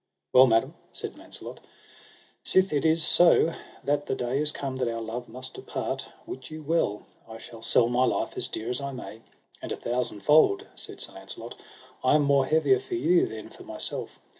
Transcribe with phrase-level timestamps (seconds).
[0.33, 1.59] Well, madam, said I auncelot,
[2.41, 3.53] sith it is so
[3.83, 7.61] that the day is come that our love must depart, wit you well I shall
[7.61, 9.21] sell my life as dear as I may;
[9.61, 11.53] and a thousandfold, said Sir Launcelot,
[12.03, 14.17] I am more heavier for you than for myself.